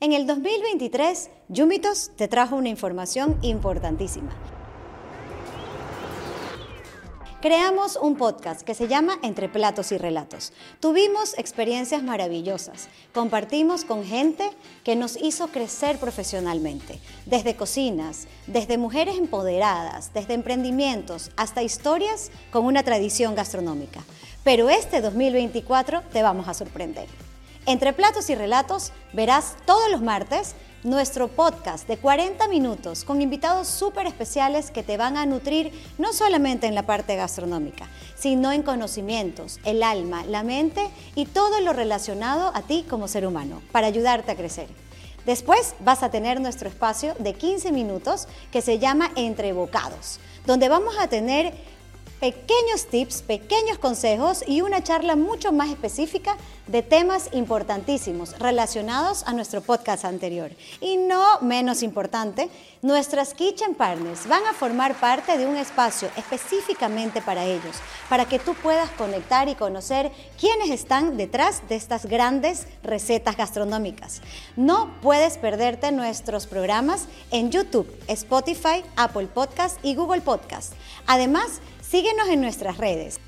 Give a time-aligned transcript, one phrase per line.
[0.00, 4.30] En el 2023, Yumitos te trajo una información importantísima.
[7.42, 10.52] Creamos un podcast que se llama Entre Platos y Relatos.
[10.78, 12.88] Tuvimos experiencias maravillosas.
[13.12, 14.48] Compartimos con gente
[14.84, 17.00] que nos hizo crecer profesionalmente.
[17.26, 24.04] Desde cocinas, desde mujeres empoderadas, desde emprendimientos, hasta historias con una tradición gastronómica.
[24.44, 27.27] Pero este 2024 te vamos a sorprender.
[27.68, 30.54] Entre platos y relatos verás todos los martes
[30.84, 36.14] nuestro podcast de 40 minutos con invitados súper especiales que te van a nutrir no
[36.14, 37.86] solamente en la parte gastronómica,
[38.16, 43.26] sino en conocimientos, el alma, la mente y todo lo relacionado a ti como ser
[43.26, 44.68] humano para ayudarte a crecer.
[45.26, 50.70] Después vas a tener nuestro espacio de 15 minutos que se llama Entre Bocados, donde
[50.70, 51.52] vamos a tener
[52.20, 56.36] pequeños tips, pequeños consejos y una charla mucho más específica
[56.66, 60.50] de temas importantísimos relacionados a nuestro podcast anterior.
[60.80, 62.50] Y no menos importante,
[62.82, 67.76] nuestras Kitchen Partners van a formar parte de un espacio específicamente para ellos,
[68.08, 74.20] para que tú puedas conectar y conocer quiénes están detrás de estas grandes recetas gastronómicas.
[74.56, 80.74] No puedes perderte nuestros programas en YouTube, Spotify, Apple Podcast y Google Podcast.
[81.06, 83.18] Además, Síguenos en nuestras redes.